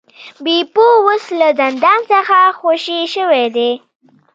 [0.43, 3.71] بیپو اوس له زندان څخه خوشې شوی دی.